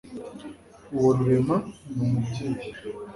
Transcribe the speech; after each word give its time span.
uwo 0.95 1.09
rurema, 1.17 1.55
ni 1.93 2.01
umubyeyi 2.05 2.65